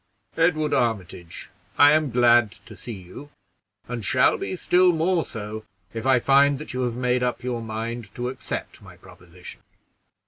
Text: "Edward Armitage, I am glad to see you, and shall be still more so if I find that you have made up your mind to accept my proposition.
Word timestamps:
"Edward 0.35 0.73
Armitage, 0.73 1.51
I 1.77 1.91
am 1.91 2.09
glad 2.09 2.53
to 2.53 2.75
see 2.75 2.91
you, 2.91 3.29
and 3.87 4.03
shall 4.03 4.35
be 4.35 4.55
still 4.55 4.91
more 4.93 5.23
so 5.23 5.63
if 5.93 6.07
I 6.07 6.19
find 6.19 6.57
that 6.57 6.73
you 6.73 6.81
have 6.85 6.95
made 6.95 7.21
up 7.21 7.43
your 7.43 7.61
mind 7.61 8.09
to 8.15 8.29
accept 8.29 8.81
my 8.81 8.97
proposition. 8.97 9.61